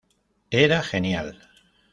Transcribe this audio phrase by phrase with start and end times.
[0.63, 1.37] Era genial.